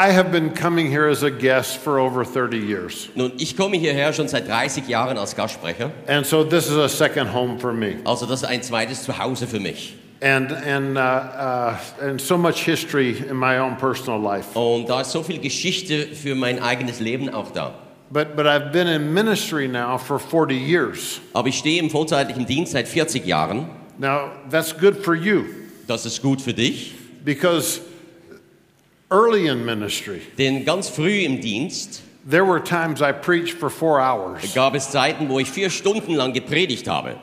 [0.00, 3.08] I have been coming here as a guest for over 30 years.
[3.16, 6.88] Nun, ich komme hierher schon seit 30 Jahren als Gastsprecher, And so this is a
[6.88, 7.96] second home for me.
[8.04, 9.96] also das ist ein zweites Zuhause für mich.
[10.20, 14.56] And, and, uh, uh, and so much history in my own personal life.
[14.56, 17.74] Und da ist so viel Geschichte für mein eigenes Leben auch da.
[18.10, 21.20] But, but I've been in ministry now for 40 years.
[21.32, 23.68] Aber ich stehe im vollzeitlichen Dienst seit 40 Jahren.
[23.98, 25.44] Now, that's good for you
[25.88, 26.94] Das ist gut für dich,
[27.24, 27.80] because
[29.10, 34.00] early in ministry, denn ganz früh im Dienst there were times I preached for four
[34.00, 34.54] hours.
[34.54, 37.16] gab es Zeiten, wo ich vier Stunden lang gepredigt habe.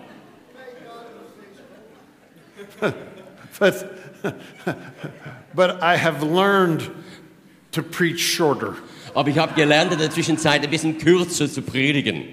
[3.60, 3.90] But,
[5.54, 6.92] but I have learned
[7.72, 8.76] to preach shorter.
[9.14, 12.26] Aber ich habe gelernt, in der Zwischenzeit ein bisschen kürzer zu predigen.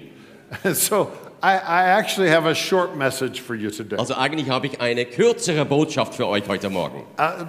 [0.73, 1.11] So
[3.97, 7.03] Also eigentlich habe ich eine kürzere Botschaft für euch heute Morgen.
[7.19, 7.45] Uh,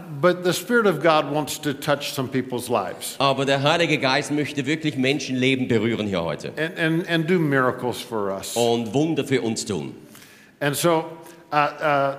[3.19, 8.01] Aber der Heilige Geist möchte wirklich Menschenleben berühren hier heute and, and, and do miracles
[8.01, 8.57] for us.
[8.57, 9.95] und Wunder für uns tun.
[10.59, 11.05] And so
[11.53, 12.17] uh, uh,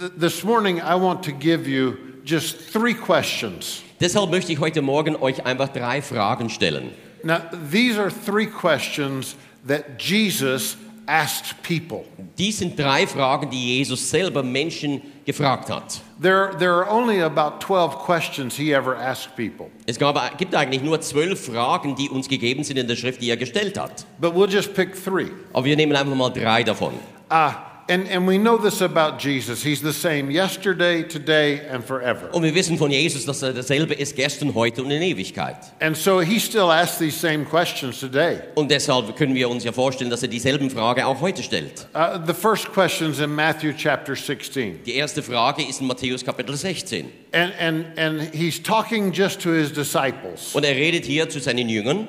[0.00, 3.84] th- this morning, I want to give you just three questions.
[4.00, 6.90] Deshalb möchte ich heute Morgen euch einfach drei Fragen stellen.
[7.22, 7.38] Now,
[7.70, 10.76] these are three questions that Jesus
[11.08, 12.04] asked people.
[12.36, 16.00] Dies sind drei Fragen, die Jesus selber Menschen gefragt hat.
[16.20, 19.70] There, there are only about 12 questions he ever asked people.
[19.86, 23.30] Es gab, gibt eigentlich nur zwölf Fragen, die uns gegeben sind in der Schrift, die
[23.30, 24.04] er gestellt hat.
[24.20, 25.30] But we'll just pick three.
[25.52, 26.92] Aber wir nehmen einfach mal drei davon.
[27.30, 27.52] Uh,
[27.88, 29.62] and, and we know this about Jesus.
[29.62, 32.30] He's the same yesterday, today, and forever.
[32.32, 35.56] Und wir wissen von Jesus, dass er dasselbe ist gestern, heute und in Ewigkeit.
[35.80, 38.40] And so he still asks these same questions today.
[38.54, 41.86] Und deshalb können wir uns ja vorstellen, dass er dieselben Fragen auch heute stellt.
[41.94, 44.84] Uh, the first question is in Matthew chapter 16.
[44.84, 47.06] Die erste Frage ist in Matthäus Kapitel 16.
[47.32, 50.54] And, and, and he's talking just to his disciples.
[50.54, 52.08] Und er redet hier zu seinen Jüngern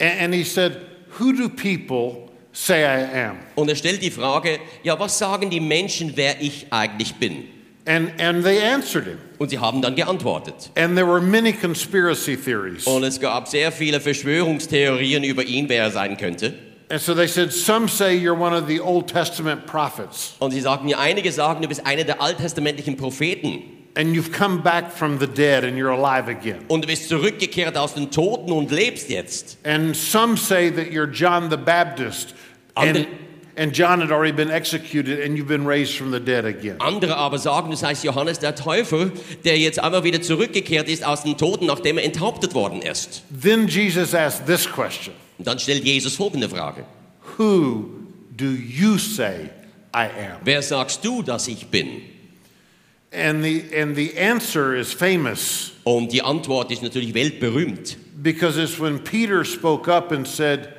[0.00, 0.86] And, and he said,
[1.18, 2.27] Who do people
[2.58, 3.36] say I am?
[3.54, 7.44] und er stellt die Frage, ja, was sagen die Menschen, wer ich eigentlich bin?
[7.86, 9.18] And, and they answered him.
[9.38, 10.70] Und sie haben dann geantwortet.
[10.76, 12.86] And there were many conspiracy theories.
[12.86, 16.52] Und es gab sehr viele Verschwörungstheorien über ihn, wer er sein könnte.
[16.90, 20.60] And so they said, Some say you're one of the Old Testament prophets, Und sie
[20.60, 23.62] sagten mir, einige sagen, du bist einer der alttestamentlichen Propheten.
[23.96, 26.64] And you've come back from the dead and you're alive again.
[26.68, 29.58] Und du bist zurückgekehrt aus den Toten und lebst jetzt.
[29.64, 32.34] And some say that you're John the Baptist,
[32.74, 33.06] and,
[33.56, 36.80] and John had already been executed, and you've been raised from the dead again.
[36.80, 39.10] Andere aber sagen, du seist Johannes der Täufer,
[39.44, 43.22] der jetzt aber wieder zurückgekehrt ist aus den Toten, nachdem er enthauptet worden ist.
[43.42, 46.84] Then Jesus asked this question Und dann stellt Jesus folgende Frage.
[47.36, 47.88] Who
[48.36, 49.50] do you say
[49.94, 50.40] I am?
[50.44, 52.02] Wer sagst du, dass ich bin?
[53.10, 57.96] And the, and the answer is famous Und die Antwort ist natürlich weltberühmt.
[58.22, 60.74] because it's when Peter spoke up and said,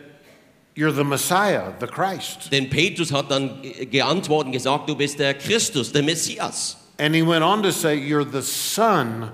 [0.75, 2.51] You're the Messiah, the Christ.
[2.51, 6.77] Denn Petrus hat dann geantwortet und gesagt, du bist der Christus, der Messias.
[6.99, 9.31] And he went on to say, You're the Son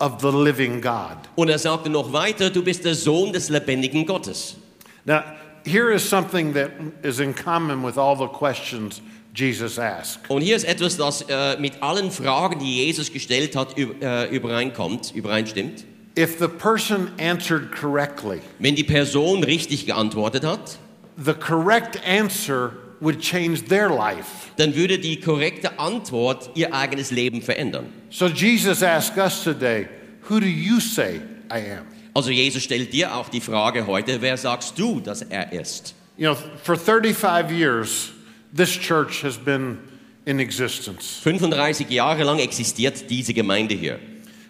[0.00, 1.16] of the living God.
[1.36, 4.56] Und er sagte noch weiter, du bist der Sohn des lebendigen Gottes.
[5.04, 5.22] Now,
[5.64, 9.00] here is something that is in common with all the questions
[9.34, 10.28] Jesus asked.
[10.28, 15.12] Und hier ist etwas, das äh, mit allen Fragen, die Jesus gestellt hat, äh, übereinkommt,
[15.14, 15.84] übereinstimmt.
[16.18, 20.78] If the person answered correctly, Wenn die Person richtig geantwortet hat,
[21.16, 24.50] the correct answer would change their life.
[24.58, 27.86] dann würde die korrekte Antwort ihr eigenes Leben verändern.
[28.10, 29.88] So Jesus asked us today,
[30.28, 31.20] Who do you say
[31.50, 31.86] I am?
[32.14, 35.94] Also Jesus stellt dir auch die Frage heute, wer sagst du, dass er ist?
[36.18, 38.12] You know, for 35 years,
[38.52, 39.78] this church has been
[40.26, 41.18] in existence.
[41.20, 43.98] 35 Jahre lang existiert diese Gemeinde hier.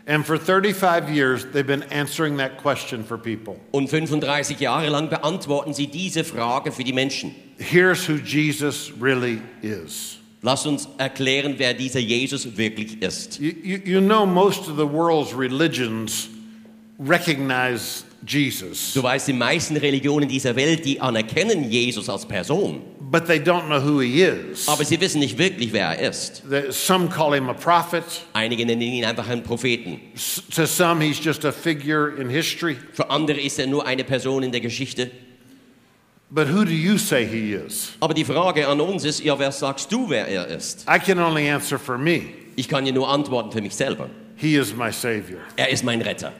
[0.04, 3.60] And for 35 years, they've been answering that question for people.
[3.72, 7.34] Und 35 Jahre lang beantworten sie diese Frage für die Menschen.
[7.58, 10.18] Here's who Jesus really is.
[10.42, 13.38] Lass uns erklären, wer dieser Jesus wirklich ist.
[13.38, 16.28] You, you, you know, most of the world's religions
[16.98, 22.80] recognize Jesus, Du weißt, die meisten Religionen dieser Welt, die anerkennen Jesus als Person,
[23.10, 24.68] but they don't know who he is.
[24.68, 26.42] aber sie wissen nicht wirklich, wer er ist.
[26.70, 30.00] Some call him a prophet, Einige nennen ihn einfach einen Propheten.
[30.54, 32.76] To some, he's just a figure in history.
[32.92, 35.10] Für andere ist er nur eine Person in der Geschichte.
[36.30, 37.92] But who do you say he is?
[38.00, 40.86] Aber die Frage an uns ist, ja, wer sagst du, wer er ist?
[40.88, 42.22] I can only answer for me.
[42.56, 44.08] Ich kann dir nur antworten für mich selber.
[44.36, 46.32] He is my Savior, Er ist mein Retter.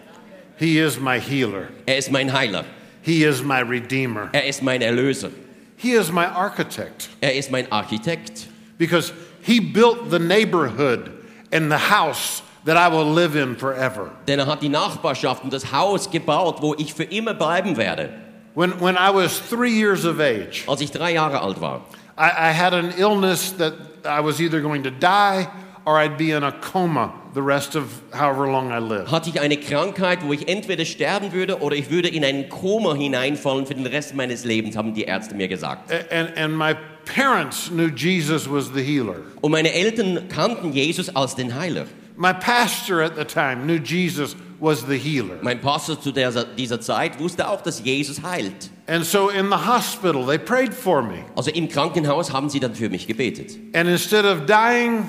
[0.63, 2.65] He is my healer, Er ist mein Heiler.
[3.03, 5.33] He is my Redeemer, Er ist mein Erlöser.
[5.77, 7.09] He is my architect.
[7.21, 8.47] Er ist mein Architekt.
[8.79, 11.11] Because He built the neighborhood
[11.51, 14.13] and the house that I will live in forever.
[14.29, 18.11] Denn er hat die Nachbarschaft und das Haus gebaut, wo ich für immer bleiben werde.
[18.55, 21.81] When, when I was three years of age, Als ich drei Jahre alt war,
[22.17, 23.75] I, I had an illness that
[24.05, 25.49] I was either going to die
[25.85, 29.11] or I'd be in a coma the rest of however long I lived.
[29.11, 32.95] hatte ich eine Krankheit, wo ich entweder sterben würde oder ich würde in einen Koma
[32.95, 35.91] hineinfallen für den Rest meines Lebens, haben die Ärzte mir gesagt.
[36.11, 36.75] And, and my
[37.05, 39.17] parents knew Jesus was the healer.
[39.41, 41.87] Und meine Eltern kannten Jesus als den Heiler.
[42.17, 45.39] My pastor at the time knew Jesus was the healer.
[45.43, 48.71] Mein Pastor zu dieser, dieser Zeit wusste auch, dass Jesus heilt.
[48.87, 51.25] And so in the hospital, they prayed for me.
[51.35, 53.57] Also im Krankenhaus haben sie dann für mich gebetet.
[53.75, 55.05] And instead of dying,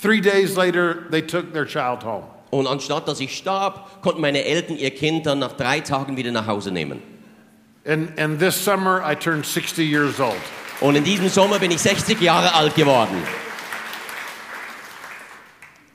[0.00, 2.24] three days later, they took their child home.
[2.50, 6.32] Und anstatt dass ich starb, konnten meine Eltern ihr Kind dann nach drei Tagen wieder
[6.32, 7.00] nach Hause nehmen.
[7.86, 10.36] And, and this summer, I turned 60 years old.
[10.80, 13.16] Und in diesem Sommer bin ich 60 Jahre alt geworden.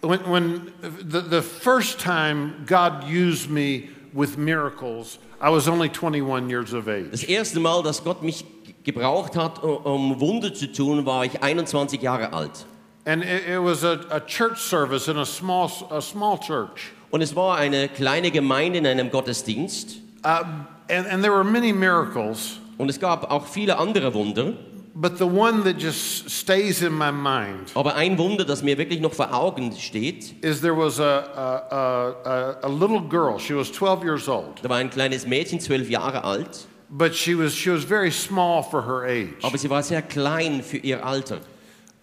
[0.02, 6.50] When, when the, the first time God used me with miracles, I was only 21
[6.50, 7.10] years of age.
[7.12, 8.46] Das erste Mal, dass Gott mich
[8.84, 12.66] gebraucht hat, um Wunder zu tun, war ich 21 Jahre alt.
[13.06, 16.92] And it, it was a, a church service in a small, a small church.
[17.12, 19.98] Und es war eine kleine Gemeinde in einem Gottesdienst.
[20.24, 20.44] Uh,
[20.90, 24.54] and, and there were many miracles, Und es gab auch viele andere Wunder.
[24.98, 29.02] but the one that just stays in my mind Aber ein Wunder, das mir wirklich
[29.02, 31.04] noch vor Augen steht, is there was a,
[31.36, 33.38] a, a, a little girl.
[33.38, 37.36] She was 12 years old, da war ein kleines Mädchen, zwölf Jahre alt, but she
[37.38, 39.44] was, she was very small for her age.
[39.44, 41.40] aber sie war sehr klein für ihr Alter.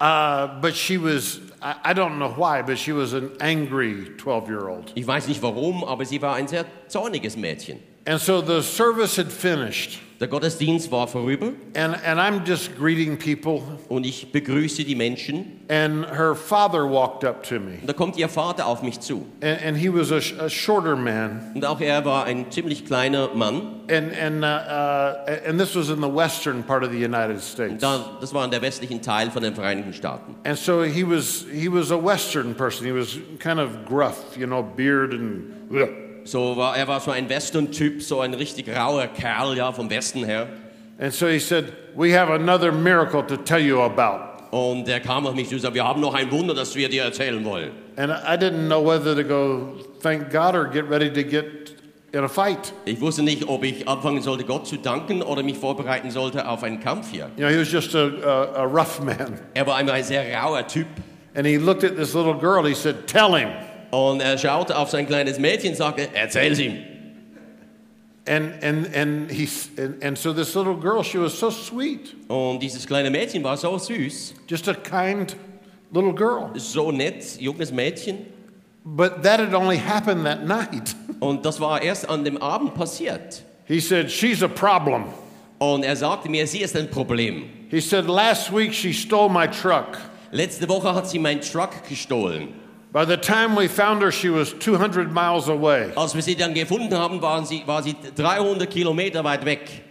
[0.03, 4.67] Uh, but she was, I, don't know why, but she was an angry 12 year
[4.67, 4.91] old.
[4.95, 7.79] Ich weiß nicht warum, aber sie war ein sehr zorniges Mädchen.
[8.05, 13.17] And so the service had finished, Der Gottesdienst war vorüber and, and I'm just greeting
[13.17, 15.61] people, und ich begrüße die Menschen.
[15.69, 17.77] and her father walked up to me.
[17.81, 19.25] Und da kommt ihr Vater auf mich zu.
[19.41, 23.29] And, and he was a, a shorter man, Und auch er war ein ziemlich kleiner
[23.33, 23.81] Mann.
[23.89, 27.81] and, and, uh, uh, and this was in the western part of the United States.
[27.81, 30.35] Da, das war in der westlichen Teil von den Vereinigten Staaten.
[30.45, 32.85] And so he was, he was a western person.
[32.85, 35.53] He was kind of gruff, you know, beard and.
[36.25, 40.23] So war, er war so ein Western-Typ, so ein richtig rauer Kerl, ja, vom Westen
[40.23, 40.47] her.
[40.99, 44.33] And so he said, We have another miracle to tell you about.
[44.51, 46.87] Und er kam auf mich zu und sagte, wir haben noch ein Wunder, das wir
[46.87, 47.71] dir erzählen wollen.
[47.95, 51.75] And I didn't know whether to go thank God or get ready to get
[52.11, 52.71] in a fight.
[52.85, 56.61] Ich wusste nicht, ob ich anfangen sollte, Gott zu danken oder mich vorbereiten sollte auf
[56.61, 57.31] einen Kampf hier.
[57.35, 59.39] You know, he was just a, a, a rough man.
[59.55, 60.85] Er war einmal ein sehr rauer Typ.
[61.35, 62.63] And he looked at this little girl.
[62.63, 63.49] He said, Tell him.
[63.93, 66.79] Und er schaute auf sein kleines Mädchen und sagte, erzähl's ihm.
[68.25, 69.47] And, and, and, he,
[69.77, 73.55] and, and so this little girl, she was so sweet, Und dieses kleine Mädchen war
[73.55, 75.35] so süß, just a kind
[75.91, 76.49] little girl.
[76.55, 78.25] so nett, junges Mädchen.
[78.83, 80.95] But that had only happened that night.
[81.19, 83.43] Und das war erst an dem Abend passiert.
[83.65, 85.03] He said, She's a problem.
[85.59, 87.43] Und er sagte mir, sie ist ein Problem.
[87.69, 89.99] He said, Last week she stole my truck.
[90.31, 92.63] Letzte Woche hat sie meinen Truck gestohlen.
[92.93, 95.91] By the time we found her, she was 200 miles away.
[95.95, 99.83] Als wir sie dann gefunden haben, waren sie, war sie 300 Kilometer weit weg.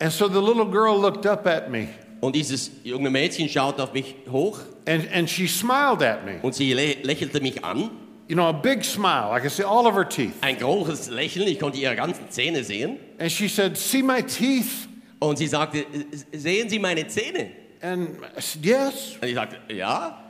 [0.00, 1.88] And so the little girl looked up at me
[2.20, 6.38] Und dieses junge Mädchen schaute auf mich hoch and, and she smiled at me.
[6.42, 7.90] und sie lä lächelte mich an.
[8.28, 9.32] You know, a big smile.
[9.32, 10.34] I could see all of her teeth.
[10.42, 12.98] Ein großes Lächeln, ich konnte ihre ganzen Zähne sehen.
[13.18, 14.88] And she said, See my teeth?
[15.18, 17.50] Und sie sagte, "Äh, sehen Sie meine Zähne?
[17.80, 19.16] And I said, Yes.
[19.20, 20.21] Und ich sagte, ja.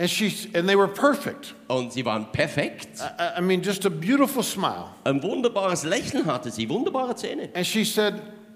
[0.00, 1.54] And, she, and they were perfect.
[1.68, 3.02] Und sie waren perfekt.
[3.18, 4.94] I, I mean, just a beautiful smile.
[5.04, 7.50] Ein wunderbares Lächeln hatte sie, wunderbare Zähne.
[7.54, 8.14] And she said,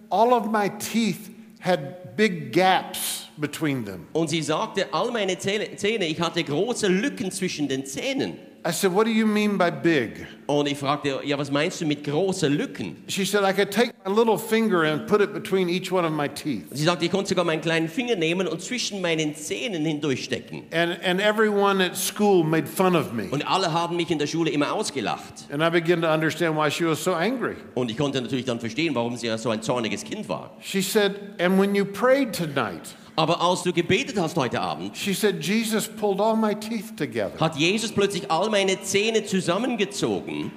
[0.08, 4.06] All of my teeth had big gaps between them.
[4.14, 8.38] Und sie sagte, all meine Zähne, Zähne, ich hatte große Lücken zwischen den Zähnen.
[8.66, 10.26] I said, What do you mean by big?
[10.46, 12.96] Und ich fragte, ja, was meinst du mit großen Lücken?
[13.08, 16.12] She said, I could take my little finger and put it between each one of
[16.12, 16.64] my teeth.
[16.70, 20.64] Sie sagte, ich konnte sogar meinen kleinen Finger nehmen und zwischen meinen Zähnen hindurchstecken.
[20.72, 23.28] And, and everyone at school made fun of me.
[23.30, 25.46] Und alle haben mich in der Schule immer ausgelacht.
[25.50, 27.56] And I began to understand why she was so angry.
[27.74, 30.56] Und ich konnte natürlich dann verstehen, warum sie ja so ein zorniges Kind war.
[30.60, 35.14] She said, And when you prayed tonight, Aber als du gebetet hast heute Abend, she
[35.14, 37.38] said, Jesus pulled all my teeth together.
[37.38, 40.50] hat Jesus plötzlich all meine Zähne zusammengezogen.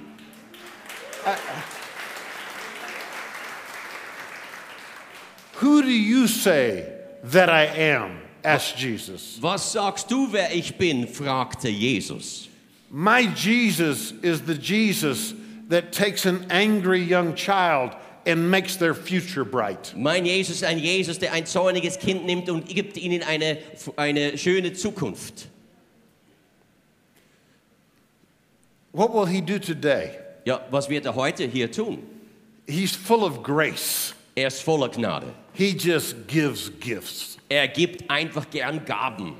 [5.60, 6.84] Who do you say
[7.22, 8.18] that I am?
[8.44, 9.38] asked Jesus.
[9.40, 11.06] Was sagst du, wer ich bin?
[11.06, 12.48] fragte Jesus.
[12.90, 15.34] My Jesus is the Jesus
[15.68, 17.94] that takes an angry young child
[18.28, 19.94] and makes their future bright.
[19.96, 23.58] Mein Jesus ein Jesus, der ein zorniges Kind nimmt und gibt ihnen eine,
[23.96, 25.48] eine schöne Zukunft.
[28.92, 30.18] What will he do today?
[30.44, 32.02] Ja, was wird er heute hier tun?
[32.66, 34.14] He's full of grace.
[34.34, 35.34] Er ist voller Gnade.
[35.54, 37.38] He just gives gifts.
[37.48, 39.34] Er gibt einfach gern Gaben.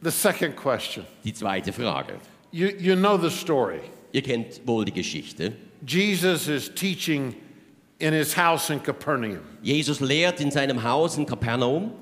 [0.00, 2.18] The second question Die zweite Frage.
[2.50, 3.80] you, you know the story.
[4.12, 5.52] Ihr kennt wohl die Geschichte.
[5.84, 7.34] Jesus is teaching
[7.98, 11.92] in his house in Capernaum, Jesus lehrt in seinem Haus in Kapernaum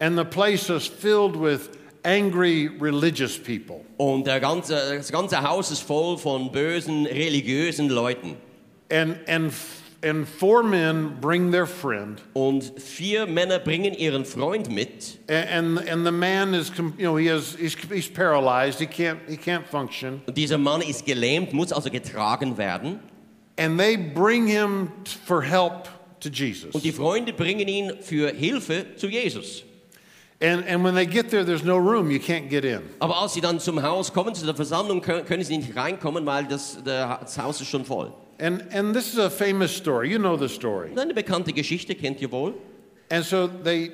[0.00, 3.84] and the place is filled with angry religious people.
[3.98, 8.36] und der ganze, das ganze Haus ist voll von bösen religiösen Leuten.
[8.90, 9.52] And, and,
[10.04, 15.88] and four men bring their friend, Und vier Männer bringen ihren Freund mit and, and,
[15.88, 19.66] and the man is, you know, he has, he's, he's paralyzed, he can't, he can't
[19.66, 20.22] function.
[20.26, 23.00] und dieser Mann ist gelähmt, muss also getragen werden.
[23.58, 24.92] And they bring him
[25.24, 25.88] for help
[26.20, 26.74] to Jesus.
[26.74, 29.62] Und die Freunde bringen ihn für Hilfe zu Jesus.
[30.38, 32.82] And, and when they get there, there's no room, you can't get in.
[33.00, 36.44] Aber als sie dann zum Haus kommen, zu der Versammlung, können, sie nicht reinkommen, weil
[36.44, 38.12] das, das Haus ist schon voll.
[38.38, 40.10] And, and this is a famous story.
[40.10, 40.90] You know the story.
[40.94, 42.52] Eine bekannte Geschichte kennt ihr wohl.
[43.10, 43.92] And so they,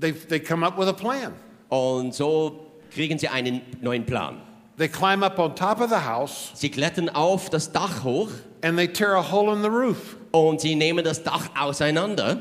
[0.00, 1.34] they, they come up with a plan.
[1.68, 4.40] Und so kriegen sie einen neuen Plan.
[4.76, 8.30] They climb up on top of the house Sie klettern auf das Dach hoch
[8.62, 10.16] and they tear a hole in the roof.
[10.32, 12.40] und sie nehmen das Dach auseinander,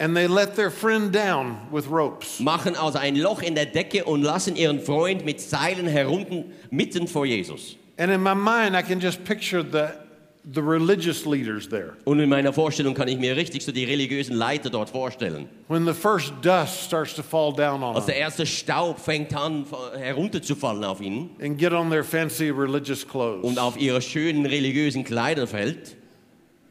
[0.00, 2.38] And they let their friend down with ropes.
[2.40, 7.08] machen also ein Loch in der Decke und lassen ihren Freund mit Seilen herunter mitten
[7.08, 7.76] vor Jesus.
[7.98, 9.88] And in my mind, I can just picture the,
[10.54, 11.94] the religious leaders there.
[12.04, 15.48] Und in meiner Vorstellung kann ich mir richtig so die religiösen Leiter dort vorstellen.
[15.68, 19.66] When the first dust starts to fall down on Als der erste Staub fängt an
[19.98, 23.44] herunterzufallen auf ihnen and get on their fancy religious clothes.
[23.44, 25.96] und auf ihre schönen religiösen Kleider fällt.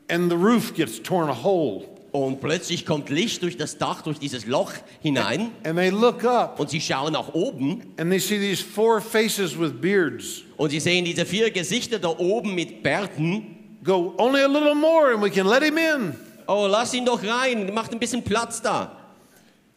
[0.09, 1.85] And the roof gets torn a hole.
[2.13, 5.51] Und plötzlich kommt Licht durch das Dach, durch dieses Loch hinein.
[5.63, 9.59] And they look up Und sie schauen nach oben and they see these four faces
[9.59, 13.56] with beards und sie sehen diese vier Gesichter da oben mit Bärten.
[13.83, 16.15] Go, only a little more and we can let him in.
[16.47, 18.91] Oh, lass ihn doch rein, macht ein bisschen Platz da.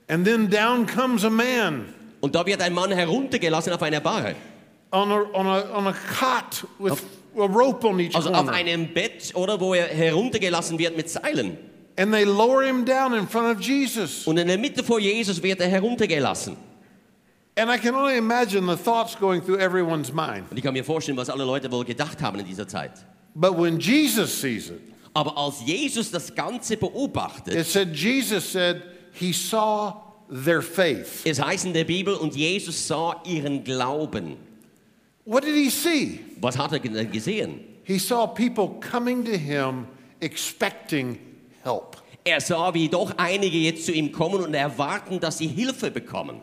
[0.08, 4.34] And then down comes a man Und da wird ein Mann heruntergelassen auf einer Barre.
[4.92, 7.02] on a, on a, on a cot with
[7.38, 8.52] a rope on each Also auf corner.
[8.52, 11.56] einem Bett oder wo er heruntergelassen wird mit Seilen.
[11.96, 14.26] And they lower him down in front of Jesus.
[14.26, 16.56] Und in der Mitte vor Jesus wird er heruntergelassen.
[17.56, 20.50] And I can only imagine the thoughts going through everyone's mind.
[20.50, 22.92] Und ich kann mir vorstellen, was alle Leute wohl gedacht haben in dieser Zeit.
[23.34, 24.80] But when Jesus sees it,
[25.14, 28.82] Aber als Jesus das Ganze beobachtet, it said Jesus said
[29.12, 29.94] he saw
[30.28, 31.22] their faith.
[31.24, 34.36] es heißt in der Bibel, und Jesus sah ihren Glauben.
[35.24, 36.20] What did he see?
[36.40, 37.60] Was hat er ge- gesehen?
[37.84, 39.86] He saw people coming to him
[40.20, 41.18] expecting
[41.62, 41.96] help.
[42.24, 46.40] Er sah, wie doch einige jetzt zu ihm kommen und erwarten, dass sie Hilfe bekommen.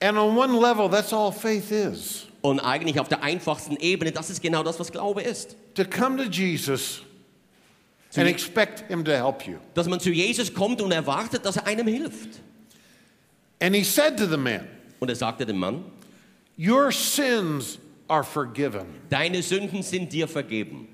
[0.00, 2.26] And on one level, that's all faith is.
[2.44, 5.56] Und eigentlich auf der einfachsten Ebene, das ist genau das, was Glaube ist.
[5.76, 7.00] To come to Jesus
[8.16, 9.54] and expect him to help you.
[9.72, 12.42] Dass man zu Jesus kommt und erwartet, dass er einem hilft.
[13.62, 14.68] And he said to the man,
[15.00, 15.86] Und er sagte dem Mann,
[16.58, 18.84] Your sins are forgiven.
[19.08, 20.86] deine Sünden sind dir vergeben.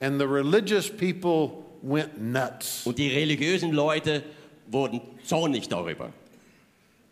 [0.00, 2.84] And the religious people went nuts.
[2.84, 4.24] Und die religiösen Leute
[4.66, 6.12] wurden zornig darüber.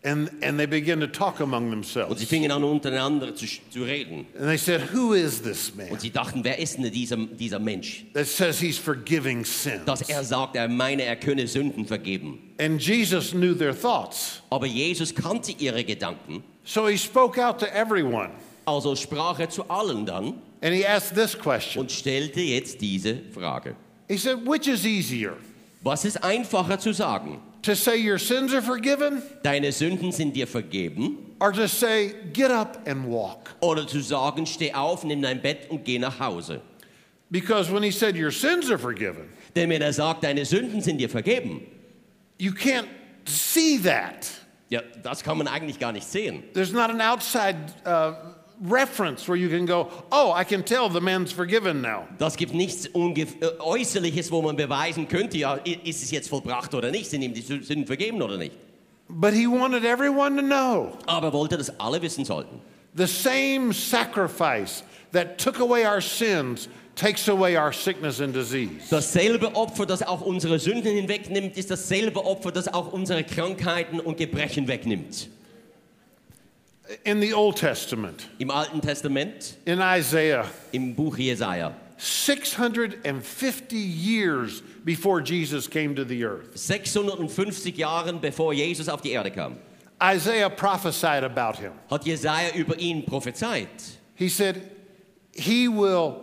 [0.01, 2.23] And, and they began to talk among Und sie themselves.
[2.23, 4.25] fingen an, untereinander zu, zu reden.
[4.37, 7.59] And they said, Who is this man Und sie dachten, wer ist denn dieser, dieser
[7.59, 8.05] Mensch?
[8.13, 9.83] that says he's forgiving sins?
[9.85, 12.39] Dass er sagt, er meine, er könne Sünden vergeben.
[12.57, 14.41] And Jesus knew their thoughts.
[14.49, 16.43] Aber Jesus kannte ihre Gedanken.
[16.63, 18.29] So he spoke out to everyone.
[18.65, 23.17] Also sprach er zu allen dann And he asked this question und stellte jetzt diese
[23.33, 23.75] Frage.
[24.07, 25.33] He said, Which is easier?
[25.81, 27.39] Was ist einfacher zu sagen?
[27.63, 31.35] To say your sins are forgiven Deine Sünden sind dir vergeben?
[31.41, 33.51] or to say, Get up and walk?
[33.61, 36.61] Oder zu sagen, steh auf, nimm dein Bett und geh nach Hause?
[37.31, 40.97] Because when he said your sins are forgiven, Denn wenn er sagt, deine Sünden sind
[40.99, 41.61] dir vergeben,
[42.37, 42.87] you can't
[43.25, 44.29] see that.
[44.69, 46.43] ja, das kann man eigentlich gar nicht sehen.
[46.53, 48.13] There's not an outside uh,
[48.61, 52.07] reference where you can go, Oh, I can tell the man's forgiven now.
[52.17, 53.25] Das gibt nichts äh,
[53.59, 57.41] Äußerliches, wo man beweisen könnte, ja, ist es jetzt vollbracht oder nicht, sind ihm die
[57.43, 58.53] Sü- Sünden vergeben oder nicht.
[59.07, 62.59] But he wanted everyone to know Aber er wollte, dass alle wissen sollten.
[62.95, 68.71] the same sacrifice that took away our sins takes away our sickness and disease.
[68.89, 74.17] Dasselbe Opfer, das auch unsere Sünden hinwegnimmt, ist dasselbe Opfer, das auch unsere Krankheiten und
[74.17, 75.29] Gebrechen wegnimmt.
[77.03, 85.21] In the Old Testament, Im Alten Testament, in Isaiah, im Buch Jesaja, 650 years before
[85.21, 89.57] Jesus came to the earth, 650 Jahren bevor Jesus auf die Erde kam,
[90.01, 91.73] Isaiah prophesied about him.
[91.91, 93.67] hat Jesaja über ihn prophezeit.
[94.15, 94.61] He said,
[95.33, 96.15] He will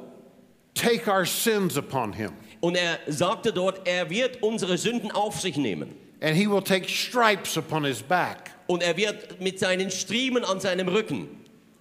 [0.75, 5.56] take our sins upon him, Und er sagte dort, er wird unsere Sünden auf sich
[5.56, 5.94] nehmen.
[6.20, 8.50] and he will take stripes upon his back.
[8.66, 11.28] Und er wird mit seinen Striemen an seinem Rücken.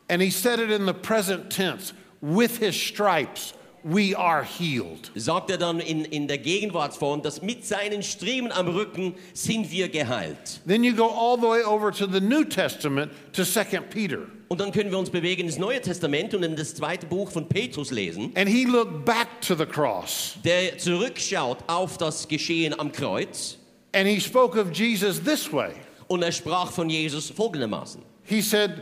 [0.08, 5.12] And he said it in the present tense with his stripes, we are healed.
[5.16, 9.90] Sagt er dann in, in der Gegenwartsform, dass mit seinen Striemen am Rücken sind wir
[9.90, 10.62] geheilt.
[10.68, 14.20] Then you go all the way over to the New Testament to 2 Peter.
[14.48, 17.50] Und dann können wir uns bewegen ins Neue Testament und in das zweite Buch von
[17.50, 22.92] Petrus lesen, And he looked back to the cross der zurückschaut auf das Geschehen am
[22.92, 23.58] Kreuz.
[23.94, 25.72] and he spoke of Jesus this way.
[26.08, 28.02] Und er sprach von Jesus folgendermaßen.
[28.24, 28.82] He said,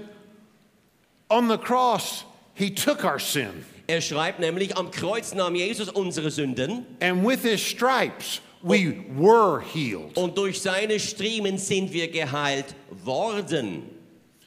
[1.30, 6.32] On the cross, he took our sin, Er schreibt nämlich, am Kreuz nahm Jesus unsere
[6.32, 10.18] Sünden and with his stripes, we were healed.
[10.18, 13.84] und durch seine Striemen sind wir geheilt worden.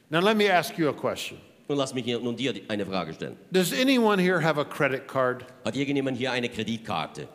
[0.08, 3.12] Now, let me ask you a question Nun lass mich hier nun dir eine Frage
[3.12, 3.36] stellen.
[3.50, 5.44] Does anyone here have a credit card?
[5.64, 7.26] Hat irgendjemand hier eine Kreditkarte?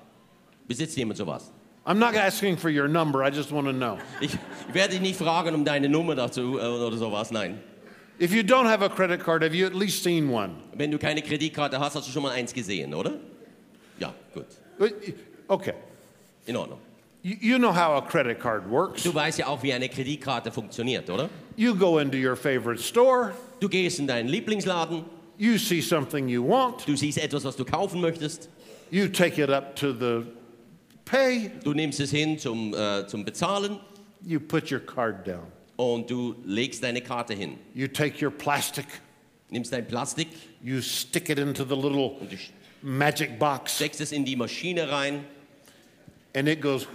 [0.67, 1.51] Besitzt jemand sowas?
[1.85, 3.97] I'm not asking for your number, I just want to know.
[4.19, 4.37] Ich
[4.71, 7.59] werde dich nicht fragen um deine Nummer dazu äh, oder sowas, nein.
[8.19, 10.57] If you don't have a credit card, have you at least seen one?
[10.75, 13.13] Wenn du keine Kreditkarte hast, hast du schon mal eins gesehen, oder?
[13.97, 14.45] Ja, gut.
[15.47, 15.73] Okay.
[16.45, 16.79] In Ordnung.
[17.23, 19.03] You you know how a credit card works.
[19.03, 21.29] Du weißt ja auch, wie eine Kreditkarte funktioniert, oder?
[21.55, 25.05] You go into your favorite store, Du gehst in deinen Lieblingsladen,
[25.37, 28.49] you see something you want, du siehst etwas, was du kaufen möchtest,
[28.89, 30.25] you take it up to the
[31.11, 33.79] pay, du nimmst es hin zum, äh, zum Bezahlen.
[34.23, 35.51] you put your card down.
[35.75, 37.57] und du legst deine Karte hin.
[37.73, 38.85] You take your plastic,
[39.49, 40.29] Nimmst dein Plastik.
[40.63, 42.17] you stick it into the little
[42.81, 45.25] magic box, steckst es in die Maschine rein.
[46.33, 46.87] And it goes,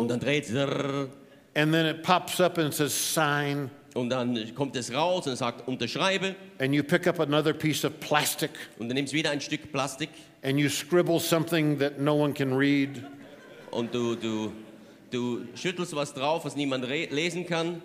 [0.00, 0.56] und dann dreht es
[1.54, 5.66] and then it pops up and says sign, und dann kommt es raus und sagt
[5.66, 9.72] unterschreibe and you pick up another piece of plastic, und du nimmst wieder ein Stück
[9.72, 10.10] Plastik
[10.42, 13.02] and you scribble something that no one can read,
[13.70, 14.52] und du, du,
[15.10, 17.82] du schüttelst was drauf, was niemand lesen kann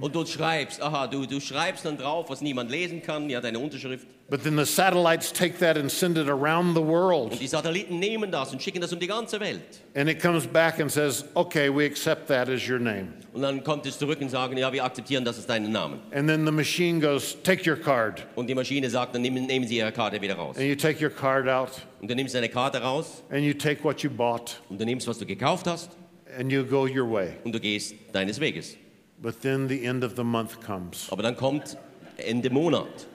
[0.00, 3.58] und du schreibst, aha, du, du schreibst dann drauf, was niemand lesen kann, ja, deine
[3.58, 4.06] Unterschrift.
[4.30, 7.32] but then the satellites take that and send it around the world.
[7.32, 9.80] Und die Satelliten nehmen das und schicken das um die ganze Welt.
[9.94, 13.08] And it comes back and says, okay, we accept that as your name.
[13.38, 16.00] Und dann kommt es zurück und sagen, ja, wir akzeptieren, das ist dein Name.
[16.10, 18.26] And then the machine goes, take your card.
[18.34, 20.56] Und die Maschine sagt, dann nehmen, nehmen Sie Ihre Karte wieder raus.
[20.56, 21.70] And you take your card out
[22.00, 25.06] Und du nimmst deine Karte raus and you take what you bought und du nimmst,
[25.06, 25.92] was du gekauft hast
[26.36, 27.34] and you go your way.
[27.44, 28.76] und du gehst deines Weges.
[29.22, 31.06] But then the end of the month comes.
[31.12, 31.76] Aber dann kommt
[32.16, 33.06] Ende Monat.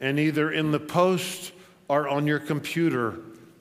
[0.00, 1.52] And either in the post
[1.88, 3.14] or on your computer,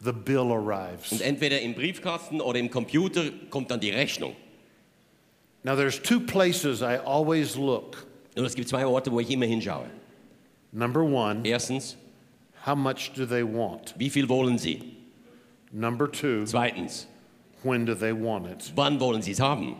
[0.03, 1.11] the bill arrives.
[1.11, 4.35] Und entweder im Briefkasten oder im Computer kommt dann die Rechnung.
[5.63, 8.05] Now, there's two places I always look.
[8.35, 9.89] Und es gibt zwei Orte, wo ich immer hinschaue.
[10.71, 11.97] Number one, Erstens,
[12.65, 13.93] how much do they want?
[13.97, 14.95] wie viel wollen Sie?
[15.71, 17.07] Number two, Zweitens,
[17.63, 18.71] when do they want it?
[18.75, 19.75] wann wollen Sie es haben?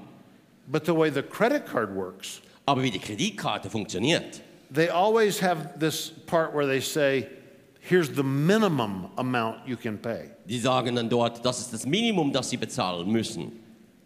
[0.70, 4.42] But the way the credit card works, Aber wie die Kreditkarte funktioniert,
[4.74, 7.28] they always have this part where they say,
[7.88, 10.32] here's the minimum amount you can pay.
[10.46, 13.52] die sagen dann dort, das ist das Minimum, das Sie bezahlen müssen.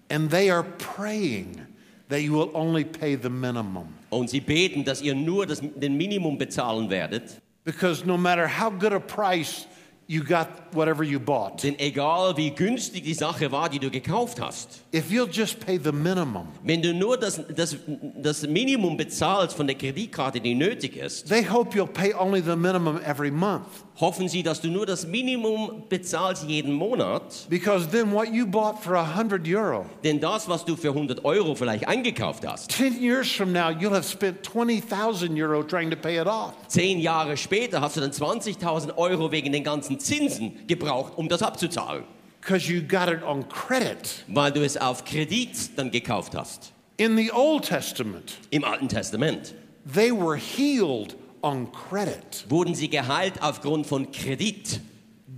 [0.09, 1.61] And they are praying
[2.09, 3.87] that you will only pay the minimum.
[4.09, 7.41] Und sie beten, dass ihr nur das, den Minimum bezahlen werdet.
[7.63, 9.65] Because no matter how good a price
[10.11, 14.41] you got whatever you bought, Denn egal wie günstig die Sache war, die du gekauft
[14.41, 17.77] hast, if you'll just pay the minimum, wenn du nur das, das,
[18.21, 22.57] das Minimum bezahlst von der Kreditkarte, die nötig ist, they hope you'll pay only the
[22.57, 23.67] minimum every month.
[24.01, 27.45] hoffen sie, dass du nur das Minimum bezahlst jeden Monat.
[27.49, 31.23] Because then what you bought for a 100 euro, Denn das, was du für 100
[31.23, 35.95] Euro vielleicht eingekauft hast, 10 years from now, you'll have spent 20,000 euro trying to
[35.95, 36.53] pay it off.
[36.67, 41.41] zehn Jahre später hast du dann 20.000 Euro wegen den ganzen Zinsen gebraucht, um das
[41.41, 42.03] abzuzahlen,
[42.41, 44.23] Because you got it on credit.
[44.27, 46.71] weil du es auf Kredit dann gekauft hast.
[46.97, 49.53] In the Old Testament, Im Alten Testament
[49.91, 52.45] they were healed on credit.
[52.49, 54.79] wurden sie geheilt aufgrund von Kredit.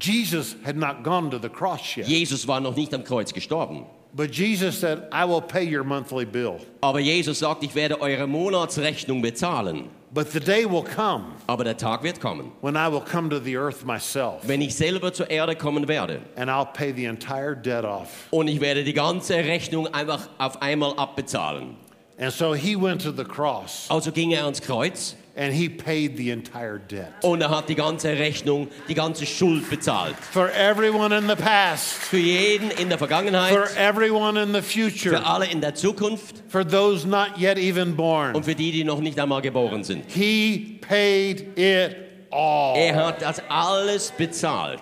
[0.01, 2.07] Jesus had not gone to the cross yet.
[2.07, 3.85] Jesus war noch nicht am Kreuz gestorben.
[4.15, 6.57] But Jesus said, I will pay your monthly bill.
[6.81, 9.89] Aber Jesus sagt, ich werde eure Monatsrechnung bezahlen.
[10.13, 13.39] But the day will come Aber der Tag wird kommen, when I will come to
[13.39, 16.21] the earth myself wenn ich selber zur Erde kommen werde.
[16.35, 18.27] and I'll pay the entire debt off.
[18.29, 21.77] Und ich werde die ganze Rechnung einfach auf einmal abbezahlen.
[22.19, 26.15] And so he went to the cross Also ging er ans Kreuz and he paid
[26.15, 27.11] the entire debt.
[27.23, 30.15] und er hat die ganze Rechnung, die ganze Schuld bezahlt.
[30.31, 33.51] For everyone in the past, Für jeden in der Vergangenheit.
[33.51, 35.17] for everyone in the future.
[35.17, 38.35] für alle in der Zukunft for those not yet even born.
[38.35, 40.03] und für die, die noch nicht einmal geboren sind.
[40.07, 41.95] He paid it
[42.31, 42.75] all.
[42.77, 44.81] Er hat das alles bezahlt.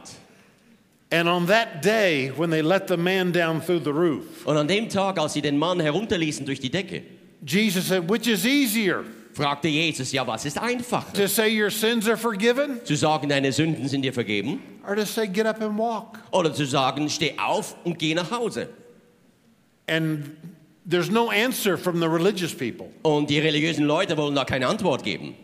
[1.14, 4.68] And on that day, when they let the man down through the roof, Und an
[4.68, 7.04] dem Tag, als sie den Mann herunterließen durch die Decke,
[7.46, 11.14] Jesus said, Which is easier, fragte Jesus, ja, was ist einfacher?
[11.14, 14.62] to say your sins are forgiven Zu sagen, deine Sünden sind dir vergeben?
[14.88, 16.20] or to say get up and walk?
[16.32, 18.70] Oder zu sagen, steh auf und geh nach Hause?
[19.88, 20.32] And
[20.86, 22.90] there's no answer from the religious people.
[23.04, 25.36] Und die religiösen Leute wollen da keine Antwort geben.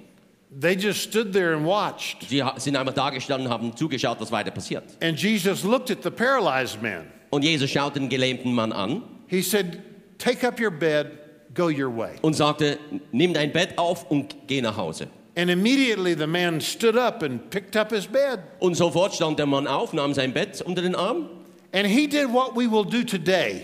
[0.50, 2.30] They just stood there and watched.
[2.30, 4.84] Sie sind einmal da gestanden und haben zugeschaut, was weiter passiert.
[5.02, 7.08] And Jesus looked at the paralyzed man.
[7.30, 9.84] Und Jesus schaut den gelähmten Mann an He said,
[10.18, 11.27] Take up your bed,
[11.58, 12.12] go your way.
[12.22, 12.78] und sagte,
[13.12, 15.08] nimm dein Bett auf und geh nach Hause.
[15.36, 18.40] And immediately the man stood up and picked up his bed.
[18.60, 21.30] Und sofort stand der Mann auf, nahm sein Bett unter den Arm.
[21.74, 23.64] And he did what we will do today.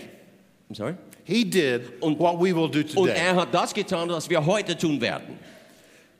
[0.70, 0.94] I'm sorry.
[1.24, 3.14] He did Und- what we will do Und today.
[3.16, 5.38] er hat das getan, was wir heute tun werden.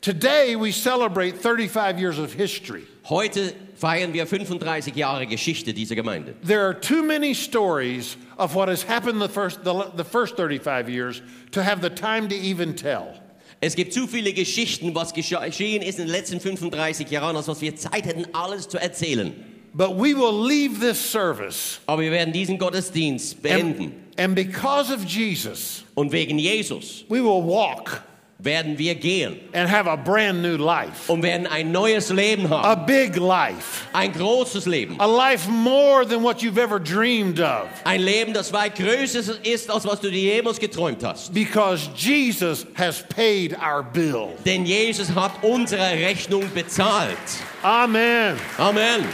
[0.04, 2.82] Today we celebrate 35 years of history.
[3.04, 6.34] Heute feiern wir 35 Jahre Geschichte dieser Gemeinde.
[6.42, 10.90] There are too many stories of what has happened the first, the, the first 35
[10.90, 13.14] years to have the time to even tell.
[13.62, 17.48] Es gibt zu viele Geschichten, was gesche- geschehen ist in den letzten 35 Jahren, als
[17.48, 19.32] was wir Zeit hätten, alles zu erzählen.
[19.72, 21.80] But we will leave this service.
[21.86, 23.94] Aber wir werden diesen Gottesdienst beenden.
[24.18, 28.02] And, and because of Jesus, Und wegen Jesus we will walk
[28.44, 31.10] werden wir gehen and have a brand new life.
[31.10, 32.64] und werden ein neues Leben haben.
[32.64, 33.86] A big life.
[33.92, 35.00] Ein großes Leben.
[35.00, 37.66] A life more than what you've ever dreamed of.
[37.84, 41.32] Ein Leben, das weit größer ist, als was du dir jemals geträumt hast.
[41.32, 44.28] Because Jesus has paid our bill.
[44.44, 47.16] Denn Jesus hat unsere Rechnung bezahlt.
[47.62, 48.36] Amen.
[48.58, 49.04] Amen.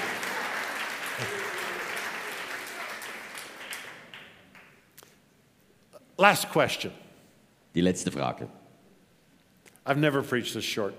[6.19, 6.93] Last question.
[7.75, 8.49] Die letzte Frage.
[9.87, 10.95] I've never preached this short.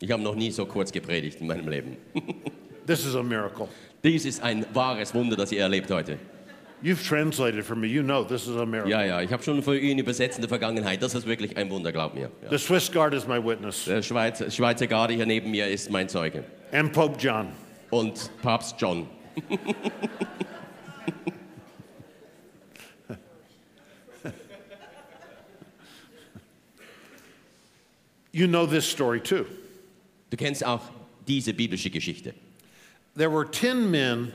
[0.00, 1.96] Ich habe noch nie so kurz gepredigt in meinem Leben.
[2.86, 3.68] This is a miracle.
[4.02, 6.18] Dies ist ein wahres Wunder, das ihr erlebt heute.
[6.82, 7.86] You've translated for me.
[7.86, 8.90] You know this is a miracle.
[8.90, 11.00] Ja, ja, ich habe schon für ihn übersetzt in der Vergangenheit.
[11.00, 12.28] Das ist wirklich ein Wunder, glaub mir.
[12.42, 12.50] Ja.
[12.50, 16.08] The Swiss Guard is my witness, Der Schweizer, Schweizer Garde hier neben mir ist mein
[16.08, 16.42] Zeuge.
[16.72, 17.48] and Pope John.
[17.90, 19.06] Und Papst John.
[28.32, 29.46] You know this story too.
[30.30, 30.80] Du kennst auch
[31.28, 32.34] diese biblische Geschichte.
[33.14, 34.32] There were 10 men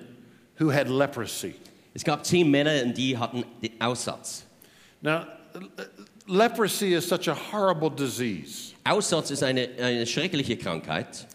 [0.60, 1.56] who had leprosy.
[1.94, 4.46] Es gab zehn Männer, die hatten den Aussatz.
[5.02, 5.26] Now,
[6.28, 8.76] leprosy is such a horrible disease.
[8.84, 11.26] Aussatz ist eine, eine schreckliche Krankheit.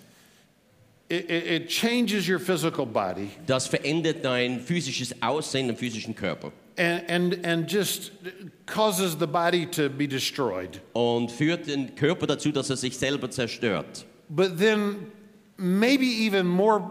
[1.09, 6.53] It, it, it changes your physical body Das verändert dein physisches Aussehen, den physischen Körper.
[6.77, 8.13] And, and, and just
[8.67, 10.81] causes the body to be destroyed.
[10.95, 14.05] Und führt den Körper dazu, dass er sich selber zerstört.
[14.29, 15.13] But then,
[15.57, 16.91] maybe even more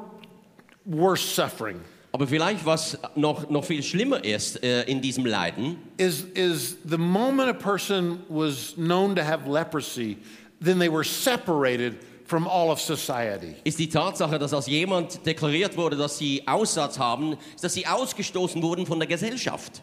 [0.85, 1.81] worse suffering
[2.13, 6.97] Aber vielleicht, was noch, noch viel schlimmer ist äh, in diesem Leiden, is, is the
[6.97, 10.17] moment a person was known to have leprosy,
[10.59, 11.95] then they were separated
[12.31, 13.55] from all of society.
[13.65, 17.85] ist die Tatsache, dass als jemand deklariert wurde, dass sie Aussatz haben, ist, dass sie
[17.85, 19.81] ausgestoßen wurden von der Gesellschaft.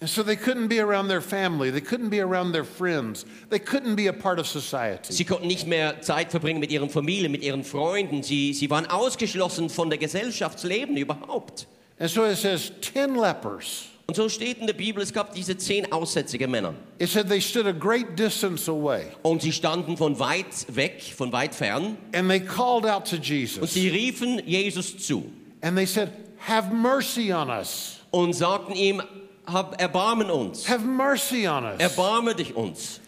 [0.00, 3.60] And so they couldn't be around their family, they couldn't be around their friends, they
[3.60, 5.12] couldn't be a part of society.
[5.12, 8.24] Sie konnten nicht mehr Zeit verbringen mit ihren Familien, mit ihren Freunden.
[8.24, 11.68] Sie, sie waren ausgeschlossen von der Gesellschaftsleben überhaupt.
[11.98, 13.84] And so it says 10 lepers.
[14.08, 16.74] Und so steht in der Bibel, es gab diese zehn aussätzige Männer.
[17.00, 21.32] It said they stood a great distance away Und sie standen von weit weg, von
[21.32, 21.96] weit fern.
[22.14, 25.24] and they called out to Und Jesus sie riefen Jesus zu
[25.60, 26.12] and they said,
[26.46, 27.98] Have mercy on us.
[28.12, 29.02] und sagten ihm,
[29.46, 30.68] hab Erbarmen uns.
[30.68, 31.80] Have mercy on us.
[31.80, 33.00] Erbarme dich uns.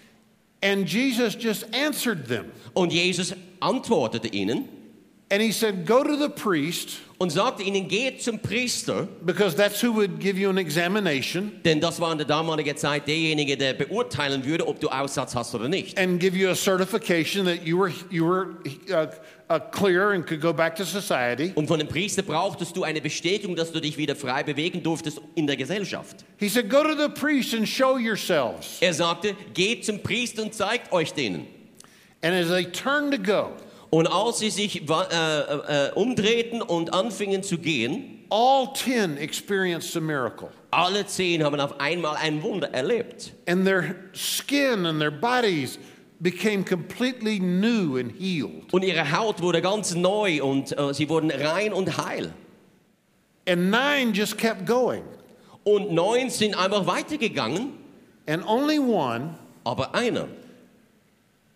[0.61, 2.47] And Jesus just answered them.
[2.75, 4.69] Und Jesus antwortete ihnen
[5.31, 9.83] And he said, Go to the priest, und sagte ihnen, geht zum Priester, because that's
[9.83, 13.75] who would give you an examination denn das war in der damaligen Zeit derjenige, der
[13.75, 15.99] beurteilen würde, ob du Aussatz hast oder nicht.
[15.99, 18.55] and give you a certification that you were, you were
[18.91, 19.09] uh,
[19.51, 21.51] uh, clear and could go back to society.
[21.57, 25.21] Und von dem Priester brauchtest du eine Bestätigung, dass du dich wieder frei bewegen durftest
[25.35, 26.25] in der Gesellschaft.
[26.39, 28.79] He said, Go to the priest and show yourselves.
[28.81, 31.47] Er sagte, geht zum Priester und zeigt euch denen.
[32.23, 33.53] And as they turned to go,
[33.91, 40.01] Und als sie sich äh, äh, umdrehten und anfingen zu gehen, all 10 experienced a
[40.01, 40.51] miracle.
[40.71, 43.33] Alle zehn haben auf einmal ein Wunder erlebt.
[43.47, 45.79] And their skin and their bodies
[46.21, 48.73] became completely new and healed.
[48.73, 52.35] Und ihre Haut wurde ganz neu und äh, sie wurden rein und heil.
[53.49, 55.05] And nine just kept going.
[55.65, 57.73] Und neun sind einfach weitergegangen,
[58.29, 60.29] And only one, aber einer,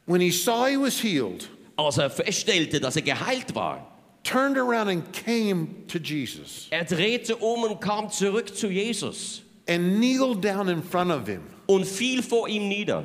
[0.07, 3.87] when he saw he was healed, als er feststellte, dass er geheilt war,
[4.25, 9.97] turned around and came to Jesus er drehte um und kam zurück zu Jesus and
[9.99, 13.05] kneeled down in front of him und fiel vor ihm nieder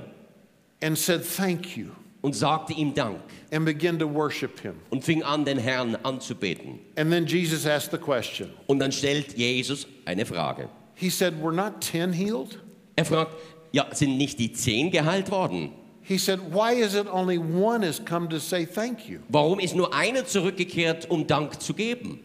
[0.82, 1.88] and said, Thank you,
[2.21, 3.19] und sagte ihm Dank
[3.51, 4.75] and began to worship him.
[4.91, 6.80] und fing an, den Herrn anzubeten.
[6.95, 8.49] And then Jesus asked the question.
[8.67, 10.69] Und dann stellt Jesus eine Frage.
[10.93, 12.60] He said, Were not 10 healed?
[12.95, 13.36] Er fragt,
[13.71, 15.71] ja, sind nicht die zehn geheilt worden?
[16.08, 19.20] He said, Why is it only one has come to say thank you?
[19.30, 22.20] Warum ist nur einer zurückgekehrt, um Dank zu geben?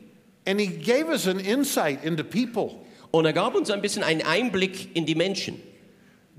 [0.46, 2.84] And he gave us an insight into people.
[3.12, 5.60] Und er gab uns ein bisschen einen Einblick in die Menschen.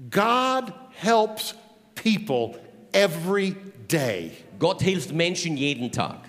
[0.09, 1.53] God helps
[1.95, 2.57] people
[2.93, 3.55] every
[3.89, 6.19] day, Gott hilft Menschen jeden Tag.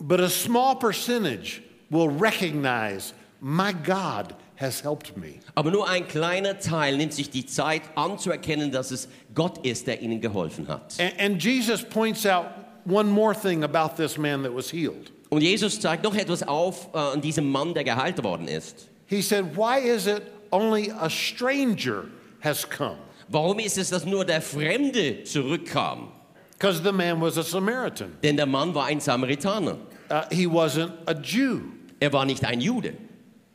[0.00, 5.40] but a small percentage will recognize, My God has helped me.
[5.54, 10.00] Aber nur ein kleiner Teil nimmt sich die Zeit anzuerkennen, dass es Gott ist, der
[10.00, 10.94] ihnen geholfen hat.
[10.98, 12.46] And, and Jesus points out
[12.86, 15.12] one more thing about this man that was healed.
[15.30, 18.88] Und Jesus zeigt noch etwas auf äh, an diesem Mann, der geheilt worden ist.
[19.06, 22.04] He said, Why is it only a stranger
[22.40, 22.98] has come?
[23.28, 26.12] Warum ist es, dass nur der Fremde zurückkam?
[26.52, 28.12] Because the man was a Samaritan.
[28.22, 29.76] Denn der Mann war ein Samaritaner.
[30.10, 31.60] Uh, he wasn't a Jew.
[32.00, 32.94] Er war nicht ein Jude.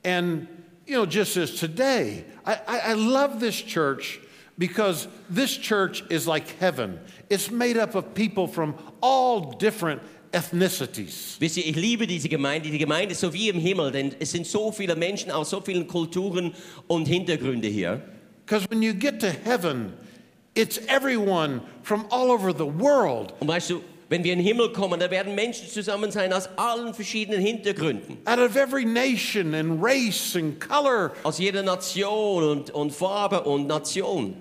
[0.03, 0.47] And,
[0.89, 4.19] you know, just as today, I, I, I love this church
[4.57, 6.99] because this church is like heaven.
[7.29, 10.01] It's made up of people from all different
[10.33, 11.39] ethnicities.
[11.39, 12.71] Wisst ihr, ich liebe diese Gemeinde.
[12.71, 15.61] Die Gemeinde ist so wie im Himmel, denn es sind so viele Menschen aus so
[15.61, 16.53] vielen Kulturen
[16.87, 18.01] und Hintergründe hier.
[18.45, 19.93] Because when you get to heaven,
[20.55, 24.71] it's everyone from all over the world, Und weißt du, wenn wir in den Himmel
[24.73, 28.17] kommen, da werden Menschen zusammen sein aus allen verschiedenen Hintergründen.
[28.25, 33.67] out of every nation and race and color, Aus jeder Nation und, und Farbe und
[33.67, 34.35] Nation.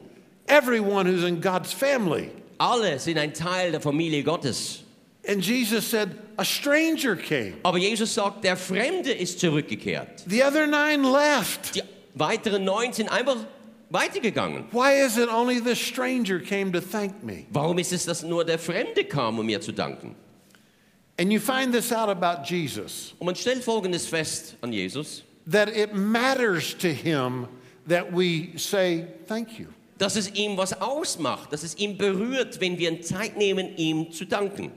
[0.47, 2.31] everyone who's in God's family.
[2.59, 4.81] Alle sind ein Teil der Familie Gottes.
[5.29, 7.55] And Jesus said, A stranger came.
[7.63, 10.25] Aber Jesus sagt, der Fremde ist zurückgekehrt.
[10.27, 11.75] The other nine left.
[11.75, 11.83] Die
[12.15, 13.37] weiteren neun sind einfach
[13.91, 14.65] weitergegangen.
[14.73, 17.47] Why is it only the stranger came to thank me?
[17.51, 20.15] Warum ist es, dass nur der Fremde kam, um mir zu danken?
[21.21, 25.69] And you find this out about Jesus Und man stellt Folgendes fest an Jesus, that
[25.69, 27.49] it matters to him
[27.89, 29.67] that we say thank you.
[29.99, 34.25] dass es ihm was ausmacht, dass es ihn berührt, wenn wir Zeit nehmen, ihm zu
[34.25, 34.71] danken.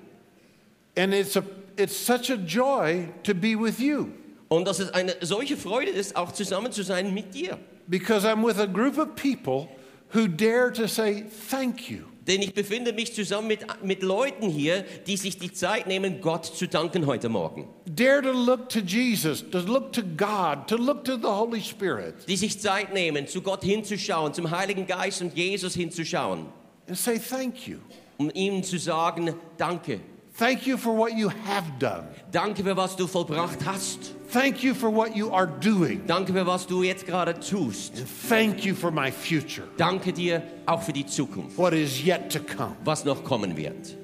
[0.97, 1.43] And it's, a,
[1.77, 4.09] it's such a joy to be with you
[4.49, 7.57] Und dass es eine solche Freude ist, auch zusammen zu sein mit dir.
[7.91, 9.67] Because I'm with a group of people
[10.09, 12.05] who dare to say thank you.
[12.27, 16.45] Denn ich befinde mich zusammen mit, mit Leuten hier, die sich die Zeit nehmen, Gott
[16.45, 17.67] zu danken heute Morgen.
[17.85, 22.13] Dare to look to Jesus, to look to God, to look to the Holy Spirit
[22.27, 26.45] Die sich Zeit nehmen, zu Gott hinzuschauen, zum Heiligen Geist und Jesus hinzuschauen,
[26.87, 27.79] and say thank you.
[28.17, 29.99] um ihm zu sagen, danke.
[30.33, 32.07] Thank you for what you have done.
[32.31, 34.13] Danke für was du vollbracht hast.
[34.31, 36.01] Thank you for what you are doing.
[36.07, 37.97] Danke für was du jetzt gerade tust.
[37.97, 42.31] And thank you for my future, Danke dir auch für die Zukunft, what is yet
[42.31, 42.75] to come.
[42.85, 43.97] was noch kommen wird.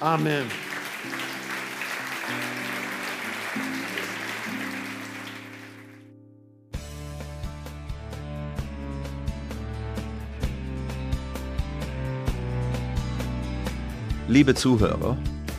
[0.00, 0.46] Amen.
[14.28, 15.16] Liebe Zuhörer,